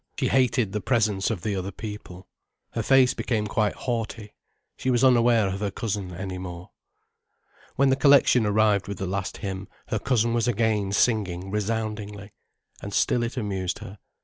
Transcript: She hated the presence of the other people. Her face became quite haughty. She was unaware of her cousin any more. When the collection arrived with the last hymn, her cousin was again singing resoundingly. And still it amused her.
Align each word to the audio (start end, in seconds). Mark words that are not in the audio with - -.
She 0.19 0.29
hated 0.29 0.71
the 0.71 0.81
presence 0.81 1.29
of 1.29 1.43
the 1.43 1.55
other 1.55 1.71
people. 1.71 2.27
Her 2.71 2.81
face 2.81 3.13
became 3.13 3.45
quite 3.45 3.75
haughty. 3.75 4.33
She 4.75 4.89
was 4.89 5.03
unaware 5.03 5.47
of 5.49 5.59
her 5.59 5.69
cousin 5.69 6.11
any 6.15 6.39
more. 6.39 6.71
When 7.75 7.89
the 7.91 7.95
collection 7.95 8.47
arrived 8.47 8.87
with 8.87 8.97
the 8.97 9.05
last 9.05 9.37
hymn, 9.45 9.67
her 9.89 9.99
cousin 9.99 10.33
was 10.33 10.47
again 10.47 10.91
singing 10.91 11.51
resoundingly. 11.51 12.33
And 12.81 12.95
still 12.95 13.21
it 13.21 13.37
amused 13.37 13.77
her. 13.77 13.99